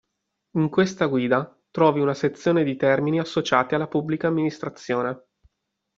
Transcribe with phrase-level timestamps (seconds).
[0.57, 5.25] In questa guida trovi una selezione di termini associati alla Pubblica Amministrazione.